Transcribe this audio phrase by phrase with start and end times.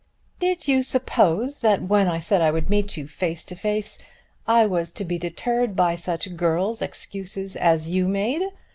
[0.39, 3.99] Did you suppose that when I said I would meet you face to face
[4.47, 8.41] I was to be deterred by such girl's excuses as you made?